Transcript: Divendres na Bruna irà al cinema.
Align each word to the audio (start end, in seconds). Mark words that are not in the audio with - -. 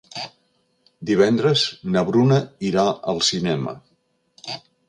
Divendres 1.09 1.65
na 1.97 2.05
Bruna 2.09 2.39
irà 2.73 2.89
al 3.15 3.25
cinema. 3.31 3.79